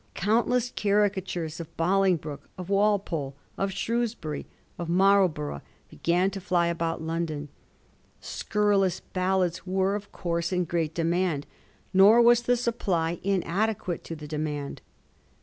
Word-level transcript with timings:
Countless 0.15 0.73
caricatures 0.75 1.59
of 1.59 1.77
Boling 1.77 2.17
broke, 2.17 2.49
of 2.57 2.71
Walpole, 2.71 3.35
of 3.55 3.71
Shrewsbury, 3.71 4.47
of 4.79 4.89
Marlborough, 4.89 5.61
b^an 5.93 6.31
to 6.31 6.41
fly 6.41 6.65
about 6.65 7.03
London. 7.03 7.49
Scurrilous 8.19 8.99
ballads 9.01 9.67
were 9.67 9.93
of 9.93 10.11
course 10.11 10.51
in 10.51 10.65
great 10.65 10.95
demand, 10.95 11.45
nor 11.93 12.19
was 12.19 12.41
the 12.41 12.57
supply 12.57 13.19
in 13.21 13.43
adequate 13.43 14.03
to 14.05 14.15
the 14.15 14.27
demand. 14.27 14.81